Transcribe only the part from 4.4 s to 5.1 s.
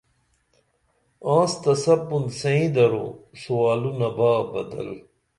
بدل